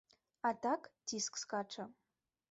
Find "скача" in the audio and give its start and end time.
1.41-1.85